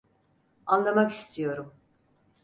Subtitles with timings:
[0.65, 1.73] Anlamak istiyorum.